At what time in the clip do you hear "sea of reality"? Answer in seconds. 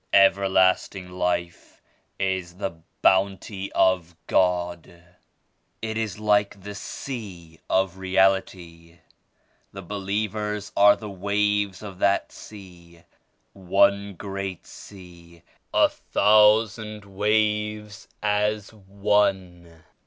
6.73-8.97